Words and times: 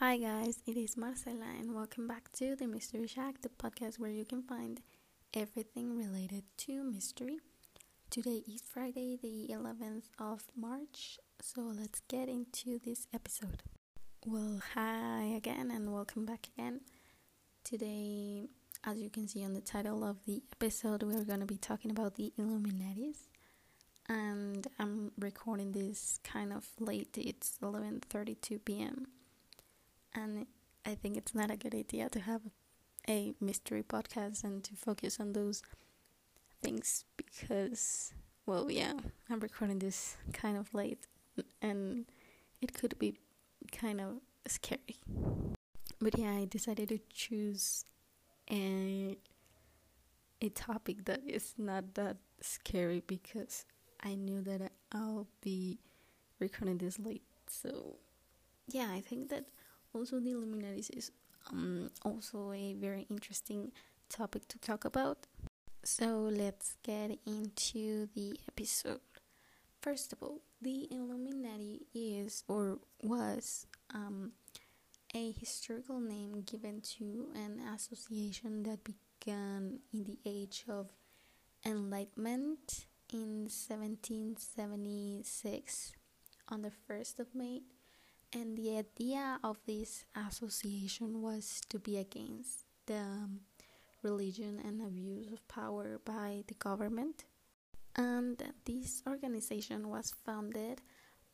Hi, 0.00 0.16
guys, 0.16 0.62
it 0.64 0.76
is 0.76 0.96
Marcela, 0.96 1.44
and 1.58 1.74
welcome 1.74 2.06
back 2.06 2.30
to 2.34 2.54
the 2.54 2.68
Mystery 2.68 3.08
Shack, 3.08 3.40
the 3.42 3.48
podcast 3.48 3.98
where 3.98 4.12
you 4.12 4.24
can 4.24 4.44
find 4.44 4.80
everything 5.34 5.96
related 5.96 6.44
to 6.58 6.84
mystery. 6.84 7.40
Today 8.08 8.44
is 8.46 8.62
Friday, 8.62 9.18
the 9.20 9.52
11th 9.52 10.04
of 10.20 10.44
March, 10.54 11.18
so 11.42 11.62
let's 11.62 11.98
get 12.06 12.28
into 12.28 12.78
this 12.78 13.08
episode. 13.12 13.64
Well, 14.24 14.62
hi 14.72 15.32
again, 15.36 15.72
and 15.72 15.92
welcome 15.92 16.24
back 16.24 16.46
again. 16.56 16.82
Today, 17.64 18.50
as 18.84 19.00
you 19.00 19.10
can 19.10 19.26
see 19.26 19.44
on 19.44 19.54
the 19.54 19.60
title 19.60 20.04
of 20.04 20.18
the 20.26 20.44
episode, 20.52 21.02
we're 21.02 21.24
going 21.24 21.40
to 21.40 21.44
be 21.44 21.58
talking 21.58 21.90
about 21.90 22.14
the 22.14 22.32
Illuminatis. 22.38 23.26
And 24.08 24.64
I'm 24.78 25.10
recording 25.18 25.72
this 25.72 26.20
kind 26.22 26.52
of 26.52 26.68
late. 26.78 27.18
It's 27.18 27.58
11:32 27.60 28.64
p.m 28.64 29.08
and 30.18 30.46
I 30.84 30.94
think 30.94 31.16
it's 31.16 31.34
not 31.34 31.50
a 31.50 31.56
good 31.56 31.74
idea 31.74 32.08
to 32.10 32.20
have 32.20 32.42
a 33.08 33.34
mystery 33.40 33.82
podcast 33.82 34.44
and 34.44 34.62
to 34.64 34.74
focus 34.74 35.18
on 35.20 35.32
those 35.32 35.62
things 36.62 37.04
because, 37.16 38.12
well, 38.46 38.70
yeah, 38.70 38.94
I'm 39.30 39.40
recording 39.40 39.78
this 39.78 40.16
kind 40.32 40.56
of 40.56 40.74
late 40.74 41.06
and 41.62 42.06
it 42.60 42.74
could 42.74 42.98
be 42.98 43.14
kind 43.72 44.00
of 44.00 44.16
scary. 44.46 44.96
But 46.00 46.18
yeah, 46.18 46.32
I 46.32 46.46
decided 46.46 46.88
to 46.90 46.98
choose 47.12 47.84
a 48.50 49.16
a 50.40 50.48
topic 50.50 51.04
that 51.06 51.20
is 51.26 51.54
not 51.58 51.94
that 51.94 52.16
scary 52.40 53.02
because 53.06 53.64
I 54.02 54.14
knew 54.14 54.40
that 54.42 54.70
I'll 54.92 55.26
be 55.40 55.80
recording 56.38 56.78
this 56.78 56.98
late. 57.00 57.24
So, 57.48 57.96
yeah, 58.68 58.88
I 58.92 59.00
think 59.00 59.30
that 59.30 59.46
also 59.94 60.20
the 60.20 60.32
Illuminatis 60.32 60.90
is 60.96 61.10
um, 61.50 61.90
also 62.02 62.52
a 62.52 62.74
very 62.74 63.06
interesting 63.10 63.72
topic 64.08 64.46
to 64.48 64.58
talk 64.58 64.84
about. 64.84 65.26
So 65.84 66.28
let's 66.30 66.76
get 66.82 67.18
into 67.26 68.08
the 68.14 68.38
episode. 68.48 69.00
First 69.80 70.12
of 70.12 70.22
all, 70.22 70.40
the 70.60 70.88
Illuminati 70.90 71.86
is 71.94 72.42
or 72.48 72.78
was 73.02 73.66
um, 73.94 74.32
a 75.14 75.32
historical 75.32 76.00
name 76.00 76.42
given 76.42 76.82
to 76.98 77.28
an 77.34 77.60
association 77.74 78.64
that 78.64 78.80
began 78.84 79.78
in 79.92 80.04
the 80.04 80.18
age 80.26 80.64
of 80.68 80.90
Enlightenment 81.64 82.84
in 83.12 83.48
1776 83.48 85.92
on 86.48 86.62
the 86.62 86.72
1st 86.88 87.20
of 87.20 87.34
May 87.34 87.62
and 88.32 88.56
the 88.56 88.76
idea 88.76 89.38
of 89.42 89.58
this 89.66 90.04
association 90.28 91.22
was 91.22 91.60
to 91.68 91.78
be 91.78 91.96
against 91.96 92.64
the 92.86 92.98
um, 92.98 93.40
religion 94.02 94.60
and 94.64 94.80
abuse 94.82 95.32
of 95.32 95.46
power 95.48 96.00
by 96.04 96.44
the 96.46 96.54
government. 96.54 97.24
And 97.96 98.42
this 98.64 99.02
organization 99.06 99.88
was 99.88 100.12
founded 100.24 100.82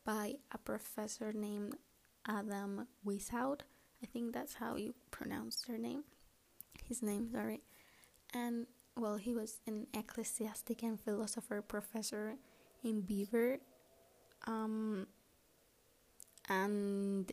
by 0.04 0.34
a 0.52 0.58
professor 0.58 1.32
named 1.32 1.74
Adam 2.26 2.86
Weishaupt. 3.04 3.62
I 4.02 4.06
think 4.06 4.32
that's 4.32 4.54
how 4.54 4.76
you 4.76 4.94
pronounce 5.10 5.62
their 5.62 5.78
name. 5.78 6.04
His 6.88 7.02
name, 7.02 7.28
sorry. 7.30 7.62
And 8.32 8.66
well, 8.96 9.16
he 9.16 9.34
was 9.34 9.58
an 9.66 9.86
ecclesiastic 9.92 10.82
and 10.82 11.00
philosopher 11.00 11.60
professor 11.62 12.36
in 12.82 13.00
Beaver. 13.00 13.58
Um, 14.46 15.06
and 16.48 17.32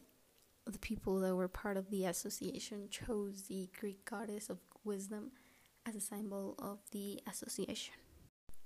the 0.66 0.80
people 0.80 1.20
that 1.20 1.36
were 1.36 1.48
part 1.48 1.78
of 1.78 1.90
the 1.90 2.06
association 2.06 2.88
chose 2.90 3.44
the 3.44 3.70
Greek 3.80 4.06
goddess 4.06 4.50
of 4.50 4.60
wisdom 4.84 5.32
as 5.86 5.96
a 5.96 6.02
symbol 6.02 6.56
of 6.60 6.80
the 6.92 7.20
association. 7.28 7.94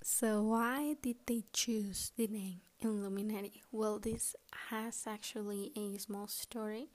So, 0.04 0.44
why 0.44 0.96
did 1.02 1.18
they 1.26 1.44
choose 1.52 2.12
the 2.16 2.28
name 2.28 2.62
Illuminati? 2.80 3.64
Well, 3.72 3.98
this 3.98 4.36
has 4.70 5.06
actually 5.08 5.72
a 5.76 5.98
small 5.98 6.28
story. 6.28 6.90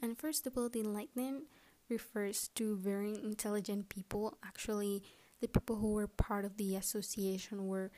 And 0.00 0.18
first 0.18 0.46
of 0.46 0.56
all, 0.56 0.68
the 0.68 0.82
lightning 0.82 1.46
refers 1.88 2.48
to 2.54 2.76
very 2.76 3.14
intelligent 3.14 3.88
people. 3.88 4.38
Actually, 4.44 5.02
the 5.40 5.48
people 5.48 5.76
who 5.76 5.92
were 5.92 6.06
part 6.06 6.44
of 6.44 6.56
the 6.56 6.76
association 6.76 7.66
were 7.66 7.90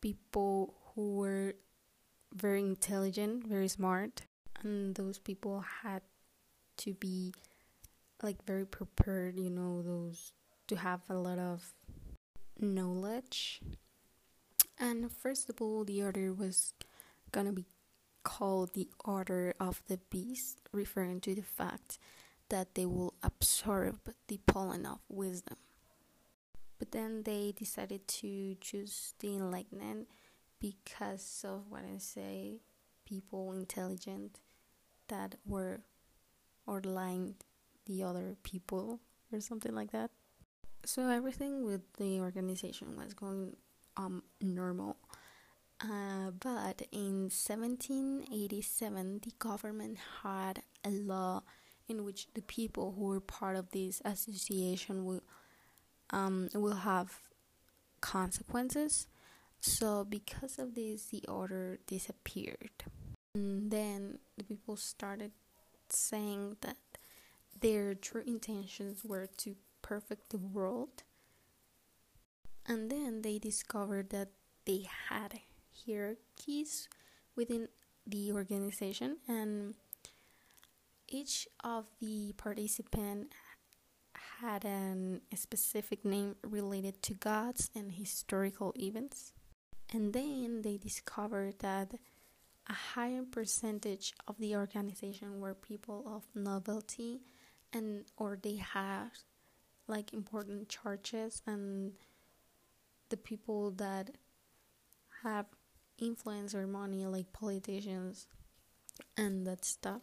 people 0.00 0.74
who 0.94 1.16
were 1.16 1.54
very 2.34 2.60
intelligent, 2.60 3.46
very 3.46 3.68
smart, 3.68 4.22
and 4.64 4.94
those 4.94 5.18
people 5.18 5.64
had 5.82 6.02
to 6.78 6.94
be 6.94 7.32
like 8.22 8.44
very 8.44 8.66
prepared 8.66 9.38
you 9.38 9.50
know 9.50 9.82
those 9.82 10.32
to 10.66 10.76
have 10.76 11.02
a 11.10 11.14
lot 11.14 11.38
of 11.38 11.74
knowledge. 12.58 13.60
And 14.78 15.10
first 15.10 15.48
of 15.48 15.60
all 15.60 15.84
the 15.84 16.02
order 16.02 16.32
was 16.32 16.74
gonna 17.32 17.52
be 17.52 17.66
called 18.22 18.74
the 18.74 18.88
order 19.04 19.54
of 19.60 19.82
the 19.86 19.98
bees 20.10 20.56
referring 20.72 21.20
to 21.20 21.34
the 21.34 21.42
fact 21.42 21.98
that 22.48 22.74
they 22.74 22.86
will 22.86 23.14
absorb 23.22 23.98
the 24.28 24.38
pollen 24.46 24.86
of 24.86 25.00
wisdom. 25.08 25.56
But 26.78 26.92
then 26.92 27.22
they 27.24 27.52
decided 27.56 28.08
to 28.08 28.56
choose 28.60 29.14
the 29.20 29.34
enlightenment 29.34 30.08
because 30.60 31.44
of 31.46 31.64
what 31.68 31.82
i 31.84 31.98
say 31.98 32.60
people 33.04 33.52
intelligent 33.52 34.38
that 35.08 35.36
were 35.46 35.80
or 36.66 36.80
lying 36.82 37.34
the 37.86 38.02
other 38.02 38.36
people 38.42 39.00
or 39.32 39.40
something 39.40 39.74
like 39.74 39.92
that. 39.92 40.10
So 40.86 41.08
everything 41.08 41.64
with 41.64 41.80
the 41.94 42.20
organization 42.20 42.96
was 42.96 43.14
going 43.14 43.56
um 43.96 44.22
normal. 44.40 44.96
Uh, 45.80 46.30
but 46.38 46.82
in 46.92 47.28
1787, 47.30 49.20
the 49.22 49.32
government 49.38 49.98
had 50.22 50.62
a 50.84 50.90
law 50.90 51.42
in 51.88 52.04
which 52.04 52.28
the 52.34 52.42
people 52.42 52.94
who 52.96 53.06
were 53.06 53.20
part 53.20 53.56
of 53.56 53.70
this 53.70 54.00
association 54.04 55.04
will 55.04 55.22
um, 56.10 56.48
will 56.54 56.76
have 56.76 57.18
consequences. 58.00 59.08
So 59.60 60.04
because 60.04 60.58
of 60.58 60.74
this, 60.74 61.06
the 61.06 61.24
order 61.26 61.78
disappeared. 61.86 62.84
And 63.34 63.70
then 63.70 64.18
the 64.36 64.44
people 64.44 64.76
started 64.76 65.32
saying 65.88 66.56
that 66.60 66.76
their 67.60 67.94
true 67.94 68.22
intentions 68.26 69.04
were 69.04 69.26
to 69.38 69.56
perfect 69.82 70.30
the 70.30 70.38
world. 70.38 71.02
And 72.66 72.90
then 72.90 73.22
they 73.22 73.38
discovered 73.38 74.10
that 74.10 74.28
they 74.64 74.86
had 75.08 75.40
hierarchies 75.84 76.88
within 77.36 77.68
the 78.06 78.32
organization 78.32 79.18
and 79.28 79.74
each 81.08 81.46
of 81.62 81.86
the 82.00 82.32
participants 82.36 83.34
had 84.40 84.64
a 84.64 85.36
specific 85.36 86.04
name 86.04 86.36
related 86.42 87.02
to 87.02 87.14
gods 87.14 87.70
and 87.74 87.92
historical 87.92 88.72
events. 88.78 89.32
And 89.92 90.12
then 90.12 90.62
they 90.62 90.76
discovered 90.76 91.60
that 91.60 91.94
a 92.68 92.72
higher 92.72 93.22
percentage 93.22 94.14
of 94.26 94.38
the 94.38 94.56
organization 94.56 95.40
were 95.40 95.54
people 95.54 96.04
of 96.06 96.24
nobility 96.34 97.20
and 97.72 98.04
or 98.16 98.38
they 98.42 98.56
had 98.56 99.10
like 99.86 100.12
important 100.12 100.68
charges 100.68 101.42
and 101.46 101.92
the 103.10 103.16
people 103.16 103.70
that 103.72 104.10
have 105.22 105.46
influence 105.98 106.54
or 106.54 106.66
money 106.66 107.04
like 107.06 107.32
politicians 107.32 108.26
and 109.16 109.46
that 109.46 109.64
stuff. 109.64 110.02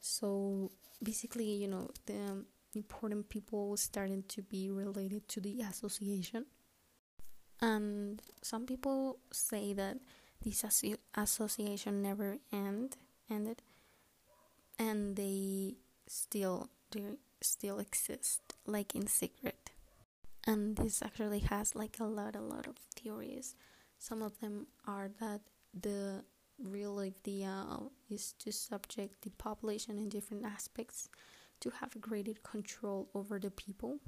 So 0.00 0.72
basically 1.02 1.52
you 1.52 1.68
know 1.68 1.90
the 2.06 2.44
important 2.74 3.28
people 3.28 3.76
started 3.76 4.28
to 4.30 4.42
be 4.42 4.70
related 4.70 5.28
to 5.28 5.40
the 5.40 5.60
association. 5.60 6.46
And 7.60 8.20
some 8.42 8.66
people 8.66 9.18
say 9.32 9.72
that 9.74 9.98
this 10.44 10.64
association 11.16 12.02
never 12.02 12.38
end 12.52 12.96
ended 13.30 13.62
and 14.78 15.16
they 15.16 15.74
still 16.06 16.68
they 16.90 17.02
still 17.40 17.78
exist 17.78 18.40
like 18.66 18.94
in 18.94 19.06
secret. 19.06 19.70
And 20.46 20.76
this 20.76 21.02
actually 21.02 21.40
has 21.40 21.74
like 21.74 21.96
a 22.00 22.04
lot 22.04 22.36
a 22.36 22.40
lot 22.40 22.66
of 22.66 22.76
theories. 22.94 23.54
Some 23.98 24.22
of 24.22 24.40
them 24.40 24.66
are 24.86 25.10
that 25.20 25.40
the 25.78 26.24
real 26.62 26.98
idea 26.98 27.64
is 28.10 28.32
to 28.38 28.52
subject 28.52 29.22
the 29.22 29.30
population 29.30 29.98
in 29.98 30.08
different 30.08 30.44
aspects 30.44 31.08
to 31.60 31.70
have 31.80 32.00
greater 32.00 32.34
control 32.42 33.08
over 33.14 33.38
the 33.38 33.50
people 33.50 33.98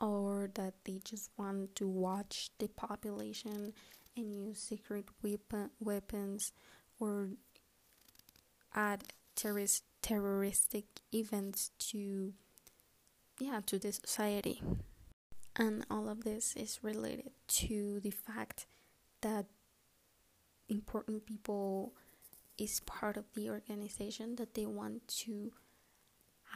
or 0.00 0.50
that 0.54 0.74
they 0.84 1.00
just 1.04 1.30
want 1.36 1.74
to 1.76 1.86
watch 1.86 2.50
the 2.58 2.68
population 2.68 3.72
and 4.18 4.34
use 4.34 4.58
secret 4.58 5.06
weapon, 5.22 5.70
weapons 5.80 6.52
or 7.00 7.30
add 8.74 9.04
terrorist 9.34 9.84
terroristic 10.02 10.84
events 11.12 11.70
to 11.78 12.32
yeah 13.38 13.60
to 13.66 13.78
the 13.78 13.92
society. 13.92 14.60
And 15.56 15.84
all 15.90 16.08
of 16.08 16.22
this 16.22 16.54
is 16.54 16.78
related 16.82 17.30
to 17.48 18.00
the 18.00 18.10
fact 18.10 18.66
that 19.22 19.46
important 20.68 21.26
people 21.26 21.94
is 22.56 22.80
part 22.80 23.16
of 23.16 23.24
the 23.34 23.50
organization 23.50 24.36
that 24.36 24.54
they 24.54 24.66
want 24.66 25.08
to 25.08 25.52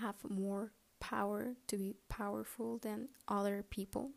have 0.01 0.17
more 0.29 0.73
power 1.01 1.55
to 1.67 1.77
be 1.77 1.95
powerful 2.09 2.79
than 2.79 3.09
other 3.27 3.65
people. 3.69 4.11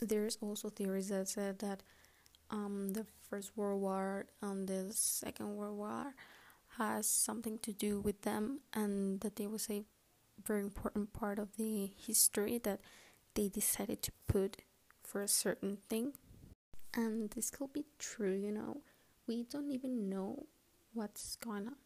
There's 0.00 0.38
also 0.40 0.70
theories 0.70 1.08
that 1.08 1.28
said 1.28 1.58
that 1.58 1.82
um, 2.50 2.92
the 2.92 3.06
first 3.28 3.56
world 3.56 3.80
war 3.80 4.26
and 4.42 4.68
the 4.68 4.86
second 4.90 5.56
world 5.56 5.78
war 5.78 6.14
has 6.78 7.06
something 7.06 7.58
to 7.58 7.72
do 7.72 8.00
with 8.00 8.22
them 8.22 8.60
and 8.72 9.20
that 9.20 9.36
they 9.36 9.46
was 9.46 9.68
a 9.70 9.82
very 10.44 10.62
important 10.62 11.12
part 11.12 11.38
of 11.38 11.56
the 11.56 11.90
history 12.06 12.58
that 12.58 12.80
they 13.34 13.48
decided 13.48 14.02
to 14.02 14.12
put 14.26 14.58
for 15.02 15.22
a 15.22 15.28
certain 15.28 15.78
thing. 15.88 16.12
And 16.94 17.30
this 17.30 17.50
could 17.50 17.72
be 17.72 17.84
true, 17.98 18.32
you 18.32 18.50
know. 18.50 18.78
We 19.26 19.44
don't 19.44 19.70
even 19.70 20.08
know 20.08 20.46
what's 20.92 21.36
going 21.36 21.68
on 21.68 21.76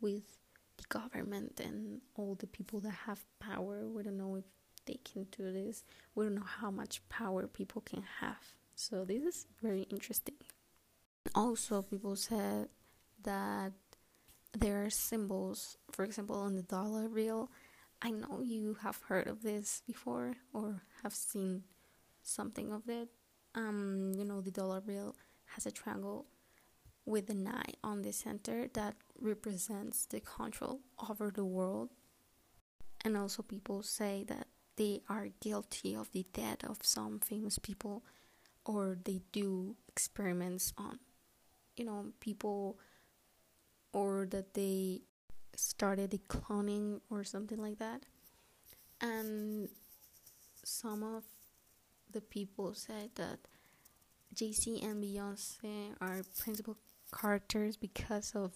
with 0.00 0.38
the 0.76 0.84
government 0.88 1.60
and 1.60 2.00
all 2.14 2.36
the 2.36 2.46
people 2.46 2.80
that 2.80 2.90
have 3.06 3.24
power. 3.40 3.88
We 3.88 4.02
don't 4.02 4.18
know 4.18 4.36
if 4.36 4.44
they 4.86 5.00
can 5.04 5.26
do 5.36 5.52
this. 5.52 5.82
We 6.14 6.26
don't 6.26 6.36
know 6.36 6.42
how 6.60 6.70
much 6.70 7.00
power 7.08 7.46
people 7.46 7.82
can 7.82 8.04
have. 8.20 8.54
So 8.74 9.04
this 9.04 9.22
is 9.22 9.46
very 9.62 9.82
interesting. 9.82 10.34
Also, 11.34 11.82
people 11.82 12.16
said 12.16 12.68
that 13.22 13.72
there 14.52 14.84
are 14.84 14.90
symbols, 14.90 15.78
for 15.90 16.04
example, 16.04 16.36
on 16.36 16.54
the 16.56 16.62
dollar 16.62 17.08
bill. 17.08 17.50
I 18.02 18.10
know 18.10 18.40
you 18.42 18.76
have 18.82 19.00
heard 19.08 19.28
of 19.28 19.42
this 19.42 19.82
before 19.86 20.34
or 20.52 20.82
have 21.02 21.14
seen 21.14 21.62
something 22.22 22.72
of 22.72 22.88
it. 22.88 23.08
Um, 23.54 24.12
you 24.16 24.24
know, 24.24 24.40
the 24.40 24.50
dollar 24.50 24.80
bill 24.80 25.14
has 25.54 25.66
a 25.66 25.70
triangle 25.70 26.26
with 27.06 27.30
an 27.30 27.46
eye 27.46 27.74
on 27.82 28.02
the 28.02 28.12
center 28.12 28.68
that 28.74 28.96
represents 29.20 30.06
the 30.06 30.20
control 30.20 30.80
over 31.08 31.30
the 31.30 31.44
world. 31.44 31.90
And 33.04 33.16
also, 33.16 33.42
people 33.42 33.82
say 33.82 34.24
that 34.28 34.48
they 34.76 35.02
are 35.08 35.28
guilty 35.40 35.94
of 35.94 36.10
the 36.12 36.26
death 36.32 36.64
of 36.64 36.78
some 36.82 37.20
famous 37.20 37.58
people 37.58 38.02
or 38.64 38.98
they 39.04 39.20
do 39.32 39.76
experiments 39.88 40.72
on 40.78 40.98
you 41.76 41.84
know 41.84 42.06
people 42.20 42.78
or 43.92 44.26
that 44.30 44.54
they 44.54 45.00
started 45.56 46.12
a 46.12 46.18
cloning 46.18 47.00
or 47.10 47.24
something 47.24 47.58
like 47.58 47.78
that. 47.78 48.04
And 49.00 49.68
some 50.64 51.02
of 51.02 51.22
the 52.10 52.20
people 52.20 52.74
said 52.74 53.10
that 53.14 53.38
Jay-Z 54.34 54.80
and 54.82 55.02
Beyonce 55.02 55.94
are 56.00 56.22
principal 56.38 56.76
characters 57.16 57.76
because 57.76 58.32
of 58.34 58.52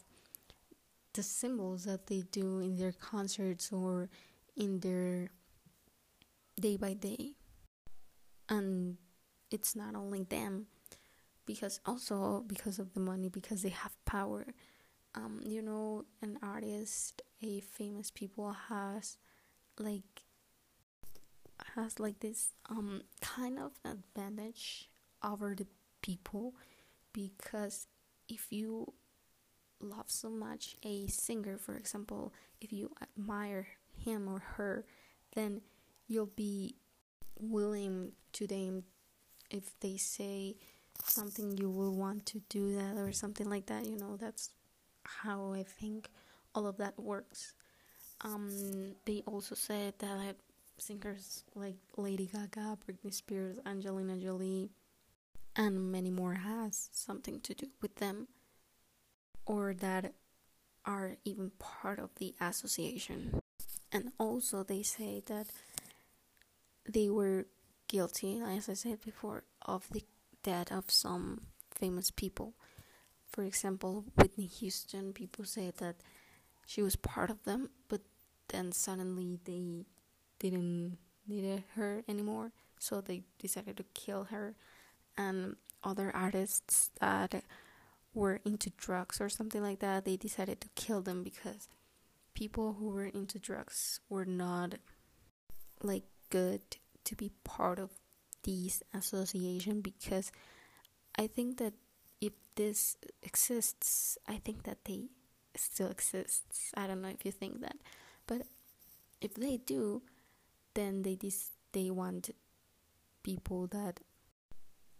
the 1.13 1.23
symbols 1.23 1.85
that 1.85 2.07
they 2.09 2.23
do 2.33 2.59
in 2.59 2.77
their 2.77 2.93
concerts 2.93 3.73
or 3.73 4.09
in 4.57 4.81
their 4.81 5.31
day 6.61 6.77
by 6.77 6.95
day. 6.95 7.33
And 8.49 8.97
it's 9.50 9.75
not 9.75 9.95
only 9.95 10.23
them 10.25 10.67
because 11.47 11.81
also 11.87 12.45
because 12.47 12.79
of 12.79 12.93
the 12.95 13.00
money 13.00 13.29
because 13.29 13.62
they 13.62 13.71
have 13.71 13.97
power. 14.05 14.47
Um, 15.15 15.41
you 15.43 15.62
know 15.62 16.05
an 16.23 16.39
artist 16.43 17.23
a 17.43 17.61
famous 17.61 18.11
people 18.11 18.55
has 18.69 19.17
like 19.79 20.23
has 21.75 21.99
like 21.99 22.21
this 22.21 22.53
um 22.69 23.03
kind 23.21 23.59
of 23.59 23.73
advantage 23.85 24.89
over 25.25 25.55
the 25.55 25.67
people 26.03 26.55
because 27.12 27.87
if 28.29 28.53
you 28.53 28.93
love 29.81 30.06
so 30.09 30.29
much 30.29 30.77
a 30.85 31.06
singer 31.06 31.56
for 31.56 31.75
example 31.77 32.33
if 32.61 32.73
you 32.73 32.91
admire 33.03 33.67
him 33.97 34.29
or 34.29 34.41
her 34.56 34.85
then 35.35 35.61
you'll 36.06 36.27
be 36.27 36.77
willing 37.39 38.12
to 38.33 38.47
them 38.47 38.85
if 39.50 39.79
they 39.81 39.97
say 39.97 40.56
something 41.05 41.56
you 41.56 41.71
will 41.71 41.95
want 41.95 42.27
to 42.27 42.41
do 42.49 42.75
that 42.75 42.97
or 42.97 43.12
something 43.12 43.49
like 43.49 43.67
that 43.67 43.87
you 43.87 43.97
know 43.97 44.17
that's 44.17 44.50
how 45.05 45.53
i 45.53 45.62
think 45.62 46.09
all 46.55 46.67
of 46.67 46.79
that 46.79 46.99
works. 46.99 47.55
Um, 48.23 48.97
they 49.05 49.23
also 49.27 49.55
said 49.55 49.95
that 49.99 50.37
singers 50.77 51.45
like 51.55 51.77
lady 51.97 52.29
gaga 52.33 52.77
britney 52.87 53.12
spears 53.12 53.59
angelina 53.67 54.17
jolie 54.17 54.71
and 55.55 55.93
many 55.93 56.11
more 56.11 56.35
has 56.35 56.89
something 56.93 57.41
to 57.41 57.55
do 57.55 57.67
with 57.81 57.97
them 57.97 58.29
or 59.45 59.75
that 59.75 60.15
are 60.85 61.17
even 61.25 61.50
part 61.59 61.99
of 61.99 62.11
the 62.17 62.35
association. 62.41 63.41
And 63.91 64.12
also 64.19 64.62
they 64.62 64.83
say 64.83 65.23
that 65.27 65.49
they 66.89 67.09
were 67.09 67.47
guilty, 67.88 68.40
as 68.40 68.69
I 68.69 68.75
said 68.75 69.00
before, 69.00 69.44
of 69.62 69.88
the 69.90 70.05
death 70.43 70.70
of 70.70 70.90
some 70.90 71.43
famous 71.75 72.11
people. 72.11 72.55
For 73.26 73.43
example, 73.43 74.05
Whitney 74.17 74.46
Houston, 74.46 75.12
people 75.12 75.44
say 75.44 75.73
that 75.79 75.96
she 76.67 76.82
was 76.82 76.96
part 76.96 77.31
of 77.31 77.44
them, 77.44 77.70
but 77.88 78.02
then 78.49 78.73
suddenly 78.73 79.38
they 79.44 79.85
didn't 80.38 80.99
need 81.26 81.64
her 81.75 82.02
anymore, 82.08 82.52
so 82.79 83.00
they 83.00 83.23
decided 83.38 83.76
to 83.79 83.85
kill 83.94 84.25
her. 84.25 84.55
And 85.17 85.56
other 85.82 86.14
artists 86.14 86.90
that 87.00 87.43
were 88.14 88.40
into 88.44 88.70
drugs 88.70 89.20
or 89.20 89.29
something 89.29 89.62
like 89.62 89.81
that, 89.81 90.05
they 90.05 90.17
decided 90.17 90.61
to 90.61 90.69
kill 90.75 91.00
them 91.00 91.23
because 91.23 91.69
people 92.35 92.76
who 92.79 92.90
were 92.90 93.06
into 93.06 93.38
drugs 93.38 94.00
were 94.08 94.25
not 94.25 94.75
like 95.82 96.05
good 96.31 96.61
to 97.09 97.17
be 97.17 97.31
part 97.45 97.79
of 97.79 97.91
these 98.43 98.83
association 98.93 99.81
because 99.81 100.31
I 101.19 101.27
think 101.27 101.59
that 101.59 101.73
if 102.21 102.33
this 102.55 102.97
exists, 103.23 104.19
I 104.29 104.37
think 104.37 104.65
that 104.65 104.85
they 104.85 105.09
still 105.57 105.89
exists. 105.89 106.73
I 106.77 106.87
don't 106.87 107.03
know 107.03 107.09
if 107.09 107.25
you 107.25 107.33
think 107.33 107.61
that, 107.63 107.77
but 108.27 108.43
if 109.21 109.35
they 109.35 109.57
do, 109.57 110.03
then 110.75 111.03
they 111.03 111.17
dis- 111.17 111.53
they 111.73 111.91
want 111.91 112.31
people 113.23 113.67
that 113.69 114.00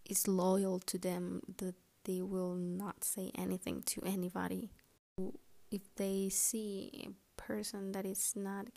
is 0.09 0.27
loyal 0.27 0.79
to 0.81 0.99
them 0.99 1.43
that 1.59 1.75
they 2.05 2.23
will 2.23 2.55
not 2.55 3.05
say 3.05 3.31
anything 3.37 3.83
to 3.83 4.03
anybody. 4.05 4.71
If 5.71 5.83
they 5.97 6.31
see 6.31 7.07
a 7.07 7.41
person 7.41 7.93
that 7.93 8.07
is 8.07 8.33
not 8.35 8.69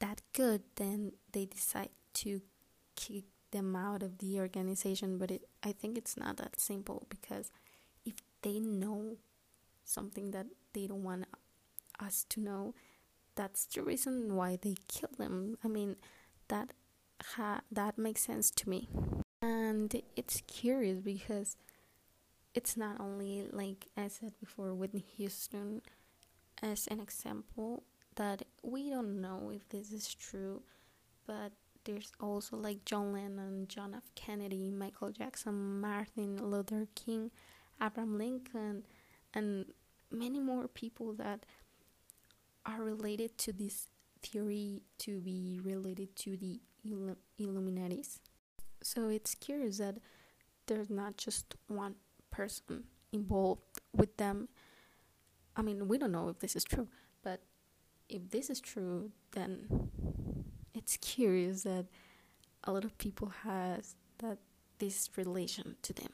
that 0.00 0.22
good, 0.32 0.62
then 0.76 1.12
they 1.32 1.46
decide 1.46 1.90
to 2.14 2.42
kick 2.96 3.24
them 3.50 3.74
out 3.74 4.02
of 4.02 4.18
the 4.18 4.38
organization. 4.38 5.18
But 5.18 5.30
it, 5.30 5.48
I 5.62 5.72
think 5.72 5.98
it's 5.98 6.16
not 6.16 6.36
that 6.38 6.60
simple 6.60 7.06
because 7.08 7.50
if 8.04 8.14
they 8.42 8.58
know 8.60 9.16
something 9.84 10.30
that 10.30 10.46
they 10.72 10.86
don't 10.86 11.02
want 11.02 11.26
us 12.00 12.24
to 12.30 12.40
know, 12.40 12.74
that's 13.34 13.64
the 13.66 13.82
reason 13.82 14.36
why 14.36 14.58
they 14.60 14.74
kill 14.88 15.10
them. 15.18 15.56
I 15.64 15.68
mean, 15.68 15.96
that 16.48 16.72
ha- 17.36 17.62
that 17.70 17.98
makes 17.98 18.22
sense 18.22 18.50
to 18.50 18.68
me, 18.68 18.88
and 19.40 20.02
it's 20.16 20.42
curious 20.46 21.00
because 21.00 21.56
it's 22.54 22.76
not 22.76 23.00
only 23.00 23.46
like 23.50 23.86
I 23.96 24.08
said 24.08 24.32
before, 24.40 24.74
Whitney 24.74 25.04
Houston 25.16 25.82
as 26.62 26.86
an 26.88 27.00
example 27.00 27.84
that 28.16 28.42
we 28.62 28.90
don't 28.90 29.20
know 29.20 29.50
if 29.54 29.68
this 29.68 29.92
is 29.92 30.12
true, 30.14 30.62
but 31.26 31.52
there's 31.84 32.12
also 32.20 32.56
like 32.56 32.84
John 32.84 33.12
Lennon, 33.12 33.66
John 33.68 33.94
F. 33.94 34.10
Kennedy, 34.14 34.70
Michael 34.70 35.10
Jackson, 35.10 35.80
Martin 35.80 36.36
Luther 36.36 36.86
King, 36.94 37.30
Abraham 37.82 38.18
Lincoln, 38.18 38.84
and 39.32 39.66
many 40.10 40.40
more 40.40 40.68
people 40.68 41.12
that 41.14 41.46
are 42.66 42.82
related 42.82 43.38
to 43.38 43.52
this 43.52 43.88
theory 44.22 44.82
to 44.98 45.20
be 45.20 45.60
related 45.62 46.14
to 46.16 46.36
the 46.36 46.60
Illum- 46.84 47.16
Illuminatis. 47.38 48.18
So 48.82 49.08
it's 49.08 49.34
curious 49.34 49.78
that 49.78 49.98
there's 50.66 50.90
not 50.90 51.16
just 51.16 51.56
one 51.68 51.96
person 52.30 52.84
involved 53.12 53.62
with 53.94 54.16
them. 54.18 54.48
I 55.56 55.62
mean, 55.62 55.88
we 55.88 55.98
don't 55.98 56.12
know 56.12 56.28
if 56.28 56.38
this 56.38 56.54
is 56.54 56.64
true, 56.64 56.88
but 57.22 57.42
if 58.08 58.30
this 58.30 58.50
is 58.50 58.60
true, 58.60 59.10
then 59.32 59.66
it's 60.80 60.96
curious 60.96 61.62
that 61.64 61.86
a 62.64 62.72
lot 62.72 62.84
of 62.84 62.96
people 62.96 63.28
has 63.44 63.94
that 64.18 64.38
this 64.78 65.10
relation 65.16 65.76
to 65.82 65.92
them, 65.92 66.12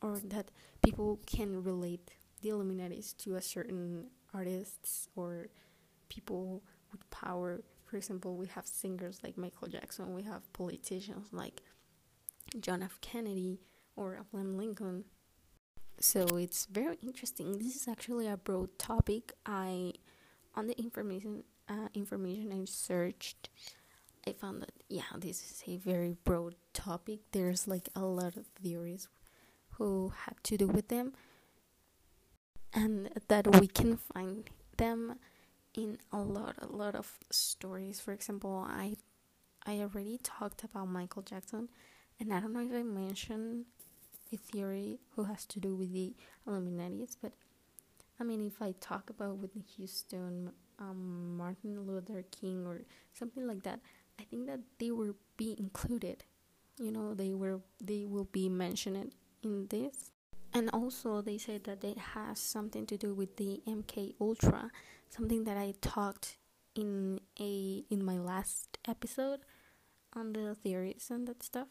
or 0.00 0.20
that 0.24 0.46
people 0.82 1.18
can 1.26 1.62
relate 1.62 2.12
the 2.40 2.50
Illuminatis 2.50 3.16
to 3.18 3.34
a 3.34 3.42
certain 3.42 4.06
artists 4.32 5.08
or 5.16 5.48
people 6.08 6.62
with 6.92 7.02
power. 7.10 7.62
For 7.84 7.96
example, 7.96 8.36
we 8.36 8.46
have 8.46 8.66
singers 8.66 9.18
like 9.24 9.36
Michael 9.36 9.68
Jackson, 9.68 10.14
we 10.14 10.22
have 10.22 10.52
politicians 10.52 11.26
like 11.32 11.62
John 12.60 12.82
F. 12.82 13.00
Kennedy 13.00 13.58
or 13.96 14.18
Abraham 14.20 14.56
Lincoln. 14.56 15.04
So 15.98 16.20
it's 16.36 16.66
very 16.66 16.96
interesting. 17.02 17.58
This 17.58 17.74
is 17.74 17.88
actually 17.88 18.28
a 18.28 18.36
broad 18.36 18.78
topic. 18.78 19.32
I 19.44 19.94
on 20.54 20.68
the 20.68 20.78
information 20.78 21.42
uh, 21.68 21.88
information 21.94 22.52
I 22.52 22.64
searched, 22.66 23.48
I 24.26 24.32
found 24.32 24.62
that 24.62 24.72
yeah, 24.88 25.02
this 25.18 25.38
is 25.42 25.62
a 25.66 25.76
very 25.76 26.16
broad 26.24 26.54
topic. 26.72 27.20
There's 27.32 27.68
like 27.68 27.88
a 27.94 28.04
lot 28.04 28.36
of 28.36 28.46
theories 28.62 29.08
who 29.72 30.12
have 30.24 30.42
to 30.44 30.56
do 30.56 30.66
with 30.66 30.88
them, 30.88 31.12
and 32.72 33.10
that 33.28 33.46
we 33.60 33.66
can 33.66 33.96
find 33.96 34.48
them 34.76 35.16
in 35.74 35.98
a 36.12 36.18
lot, 36.18 36.56
a 36.60 36.66
lot 36.66 36.94
of 36.94 37.18
stories. 37.30 38.00
For 38.00 38.12
example, 38.12 38.66
I 38.68 38.96
I 39.64 39.78
already 39.80 40.18
talked 40.22 40.64
about 40.64 40.88
Michael 40.88 41.22
Jackson, 41.22 41.68
and 42.20 42.32
I 42.32 42.40
don't 42.40 42.52
know 42.52 42.60
if 42.60 42.72
I 42.72 42.82
mentioned 42.82 43.66
a 44.32 44.36
theory 44.36 44.98
who 45.14 45.24
has 45.24 45.44
to 45.46 45.60
do 45.60 45.74
with 45.74 45.92
the 45.92 46.14
Illuminatis, 46.48 47.16
but 47.20 47.32
I 48.20 48.24
mean, 48.24 48.46
if 48.46 48.62
I 48.62 48.72
talk 48.80 49.10
about 49.10 49.36
Whitney 49.38 49.64
Houston, 49.76 50.50
um, 50.78 51.36
Martin 51.36 51.86
Luther 51.86 52.24
King, 52.30 52.66
or 52.66 52.82
something 53.12 53.46
like 53.46 53.62
that, 53.64 53.80
I 54.20 54.24
think 54.24 54.46
that 54.46 54.60
they 54.78 54.90
will 54.90 55.14
be 55.36 55.56
included. 55.58 56.24
You 56.78 56.92
know, 56.92 57.14
they 57.14 57.32
were 57.32 57.60
they 57.82 58.04
will 58.04 58.28
be 58.30 58.48
mentioned 58.48 59.12
in 59.42 59.66
this, 59.68 60.12
and 60.52 60.70
also 60.70 61.22
they 61.22 61.38
said 61.38 61.64
that 61.64 61.84
it 61.84 61.98
has 61.98 62.38
something 62.38 62.86
to 62.86 62.96
do 62.96 63.14
with 63.14 63.36
the 63.36 63.62
MK 63.66 64.14
Ultra, 64.20 64.70
something 65.08 65.44
that 65.44 65.56
I 65.56 65.74
talked 65.80 66.36
in 66.74 67.20
a 67.40 67.84
in 67.90 68.04
my 68.04 68.18
last 68.18 68.78
episode 68.86 69.40
on 70.14 70.32
the 70.32 70.54
theories 70.54 71.08
and 71.10 71.26
that 71.28 71.42
stuff. 71.42 71.68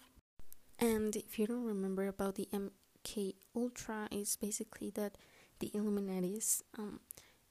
And 0.80 1.16
if 1.16 1.40
you 1.40 1.48
don't 1.48 1.64
remember 1.64 2.08
about 2.08 2.36
the 2.36 2.50
MK 2.52 3.36
Ultra, 3.56 4.08
it's 4.12 4.36
basically 4.36 4.90
that 4.92 5.18
the 5.60 5.72
Illuminatis 5.74 6.62
um, 6.78 7.00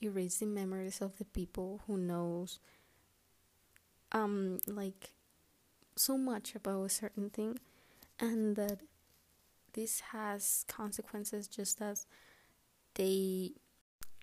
erase 0.03 0.39
the 0.39 0.47
memories 0.47 1.01
of 1.01 1.17
the 1.17 1.25
people 1.25 1.83
who 1.87 1.97
knows 1.97 2.59
um 4.15 4.61
like 4.67 5.11
so 5.97 6.17
much 6.17 6.55
about 6.55 6.85
a 6.85 6.89
certain 6.89 7.29
thing, 7.31 7.59
and 8.19 8.57
that 8.57 8.79
this 9.75 10.01
has 10.13 10.65
consequences 10.69 11.49
just 11.49 11.83
as 11.83 12.07
they 12.95 13.53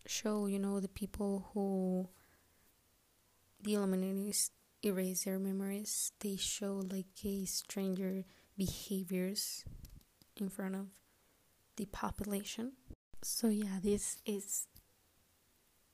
show, 0.08 0.48
you 0.48 0.58
know, 0.58 0.80
the 0.80 0.88
people 0.88 1.50
who 1.54 2.10
the 3.62 3.74
Illuminatis 3.74 4.50
erase 4.84 5.26
their 5.26 5.40
memories. 5.40 6.12
They 6.20 6.36
show 6.36 6.82
like 6.90 7.24
a 7.24 7.46
stranger 7.46 8.26
behaviors 8.58 9.64
in 10.38 10.50
front 10.50 10.76
of 10.76 10.88
the 11.76 11.86
population. 11.86 12.74
So, 13.22 13.48
yeah, 13.50 13.80
this 13.82 14.18
is 14.26 14.68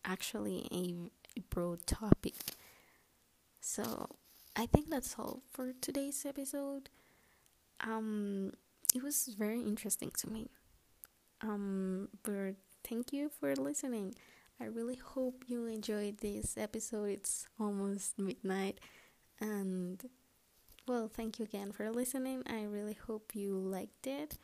actually 0.05 0.67
a 0.71 1.41
broad 1.49 1.85
topic. 1.85 2.35
So, 3.67 4.07
I 4.55 4.65
think 4.65 4.89
that's 4.89 5.15
all 5.19 5.41
for 5.51 5.73
today's 5.81 6.25
episode. 6.25 6.87
Um, 7.81 8.53
it 8.95 9.03
was 9.03 9.35
very 9.37 9.59
interesting 9.59 10.09
to 10.19 10.29
me. 10.29 10.47
Um, 11.41 12.07
but 12.23 12.55
thank 12.87 13.11
you 13.11 13.29
for 13.29 13.53
listening. 13.57 14.15
I 14.57 14.67
really 14.67 14.95
hope 14.95 15.43
you 15.47 15.65
enjoyed 15.65 16.19
this 16.19 16.57
episode. 16.57 17.09
It's 17.09 17.49
almost 17.59 18.17
midnight, 18.17 18.79
and 19.41 20.01
well, 20.87 21.11
thank 21.13 21.37
you 21.37 21.43
again 21.43 21.73
for 21.73 21.91
listening. 21.91 22.43
I 22.49 22.63
really 22.63 22.97
hope 23.05 23.35
you 23.35 23.51
liked 23.53 24.07
it. 24.07 24.37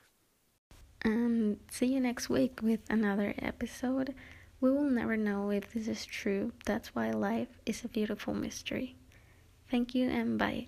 And 1.01 1.61
see 1.71 1.85
you 1.85 2.01
next 2.01 2.29
week 2.29 2.59
with 2.61 2.81
another 2.89 3.33
episode. 3.39 4.15
We 4.59 4.69
will 4.69 4.83
never 4.83 5.15
know 5.15 5.49
if 5.49 5.71
this 5.71 5.87
is 5.87 6.05
true. 6.05 6.51
That's 6.65 6.93
why 6.93 7.11
life 7.11 7.57
is 7.65 7.85
a 7.85 7.87
beautiful 7.87 8.33
mystery. 8.33 8.97
Thank 9.73 9.95
you 9.95 10.07
and 10.07 10.37
bye. 10.37 10.67